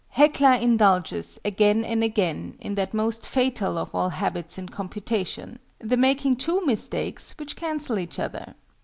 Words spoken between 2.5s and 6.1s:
in that most fatal of all habits in computation the